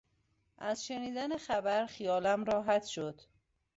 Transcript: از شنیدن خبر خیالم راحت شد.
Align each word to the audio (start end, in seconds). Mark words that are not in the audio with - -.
از 0.57 0.85
شنیدن 0.85 1.37
خبر 1.37 1.85
خیالم 1.85 2.43
راحت 2.43 2.85
شد. 2.85 3.21